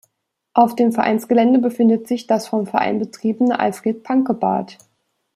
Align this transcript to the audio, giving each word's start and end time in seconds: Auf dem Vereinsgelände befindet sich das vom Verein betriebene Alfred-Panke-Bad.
Auf 0.55 0.75
dem 0.75 0.91
Vereinsgelände 0.93 1.59
befindet 1.59 2.07
sich 2.07 2.25
das 2.25 2.47
vom 2.47 2.65
Verein 2.65 2.97
betriebene 2.97 3.59
Alfred-Panke-Bad. 3.59 4.79